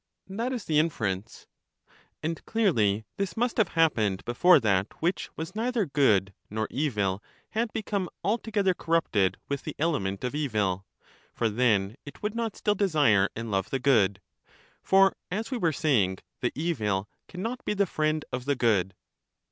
That 0.29 0.51
is 0.51 0.65
the 0.65 0.79
inference. 0.79 1.45
And 2.23 2.43
clearly 2.47 3.05
this 3.17 3.37
must 3.37 3.57
have 3.57 3.67
happened 3.77 4.25
before 4.25 4.59
that 4.59 4.87
which 4.99 5.29
was 5.35 5.53
neither 5.55 5.85
good 5.85 6.33
nor 6.49 6.67
evil 6.71 7.21
had 7.51 7.71
become 7.71 8.09
alto 8.23 8.49
gether 8.49 8.73
corrupted 8.73 9.37
with 9.47 9.61
the 9.61 9.75
element 9.77 10.23
of 10.23 10.33
evil, 10.33 10.87
for 11.35 11.49
then 11.49 11.97
it 12.03 12.23
would 12.23 12.33
not 12.33 12.55
still 12.55 12.73
desire 12.73 13.29
and 13.35 13.51
love 13.51 13.69
the 13.69 13.77
good; 13.77 14.19
for, 14.81 15.13
as 15.29 15.51
we 15.51 15.59
were 15.59 15.71
saying, 15.71 16.17
the 16.39 16.51
evil 16.55 17.07
can 17.27 17.43
not 17.43 17.63
be 17.63 17.75
the 17.75 17.85
friend 17.85 18.25
of 18.33 18.45
the 18.45 18.55
good. 18.55 18.95